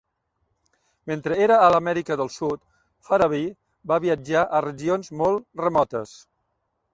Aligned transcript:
Mentre 1.09 1.35
era 1.47 1.57
a 1.65 1.67
l'Amèrica 1.73 2.17
del 2.21 2.31
Sud, 2.35 2.63
Farabee 3.09 3.51
va 3.93 4.01
viatjar 4.07 4.47
a 4.47 4.63
regions 4.69 5.13
molt 5.21 5.63
remotes. 5.67 6.17